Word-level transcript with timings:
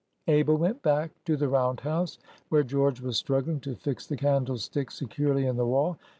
Abel 0.27 0.55
went 0.57 0.81
back 0.81 1.11
to 1.25 1.37
the 1.37 1.47
round 1.47 1.81
house, 1.81 2.17
where 2.49 2.63
George 2.63 3.01
was 3.01 3.17
struggling 3.17 3.59
to 3.59 3.75
fix 3.75 4.07
the 4.07 4.17
candlestick 4.17 4.89
securely 4.89 5.45
in 5.45 5.57
the 5.57 5.67
wall. 5.67 5.99